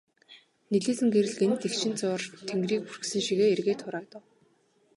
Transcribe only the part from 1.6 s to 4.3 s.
эгшин зуур тэнгэрийг бүрхсэн шигээ эргээд хураагдав.